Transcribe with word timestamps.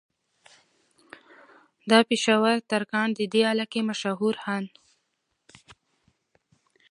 دا 1.89 1.99
پېشه 2.07 2.35
ور 2.41 2.57
ترکاڼ 2.69 3.07
د 3.15 3.21
دې 3.33 3.41
علاقې 3.51 3.81
مشهور 3.89 4.35
خان 4.43 4.65